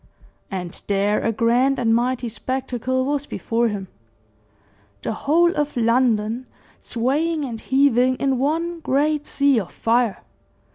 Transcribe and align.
And 0.49 0.81
there 0.87 1.23
a 1.23 1.31
grand 1.31 1.77
and 1.77 1.93
mighty 1.93 2.27
spectacle 2.27 3.05
was 3.05 3.27
before 3.27 3.67
him 3.67 3.87
the 5.03 5.13
whole 5.13 5.53
of 5.55 5.77
London 5.77 6.47
swaying 6.79 7.45
and 7.45 7.61
heaving 7.61 8.15
in 8.15 8.39
one 8.39 8.79
great 8.79 9.27
sea 9.27 9.59
of 9.59 9.71
fire. 9.71 10.23